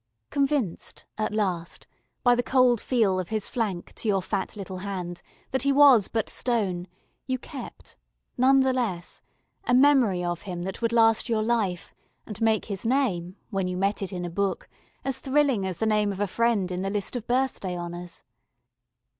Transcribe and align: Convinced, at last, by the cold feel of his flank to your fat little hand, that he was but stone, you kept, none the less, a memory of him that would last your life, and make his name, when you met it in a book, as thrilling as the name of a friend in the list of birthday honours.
Convinced, 0.31 1.05
at 1.19 1.31
last, 1.31 1.85
by 2.23 2.33
the 2.33 2.41
cold 2.41 2.81
feel 2.81 3.19
of 3.19 3.29
his 3.29 3.47
flank 3.47 3.93
to 3.93 4.07
your 4.07 4.23
fat 4.23 4.55
little 4.55 4.79
hand, 4.79 5.21
that 5.51 5.61
he 5.61 5.71
was 5.71 6.07
but 6.07 6.27
stone, 6.27 6.87
you 7.27 7.37
kept, 7.37 7.95
none 8.35 8.61
the 8.61 8.73
less, 8.73 9.21
a 9.65 9.75
memory 9.75 10.23
of 10.23 10.41
him 10.41 10.63
that 10.63 10.81
would 10.81 10.91
last 10.91 11.29
your 11.29 11.43
life, 11.43 11.93
and 12.25 12.41
make 12.41 12.65
his 12.65 12.83
name, 12.83 13.35
when 13.51 13.67
you 13.67 13.77
met 13.77 14.01
it 14.01 14.11
in 14.11 14.25
a 14.25 14.29
book, 14.31 14.67
as 15.05 15.19
thrilling 15.19 15.67
as 15.67 15.77
the 15.77 15.85
name 15.85 16.11
of 16.11 16.19
a 16.19 16.25
friend 16.25 16.71
in 16.71 16.81
the 16.81 16.89
list 16.89 17.15
of 17.15 17.27
birthday 17.27 17.77
honours. 17.77 18.23